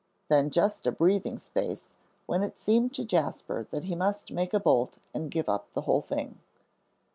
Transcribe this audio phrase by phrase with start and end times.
[0.29, 1.93] Then just a breathing space,
[2.25, 5.81] when it seemed to Jasper that he must make a bolt and give up the
[5.81, 6.39] whole thing.